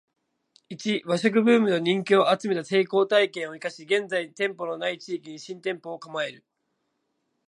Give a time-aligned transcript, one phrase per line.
[0.69, 6.43] ⅰ 和食ブームと人気を集めた成功体験を活かし現在店舗の無い地域に新店舗を構える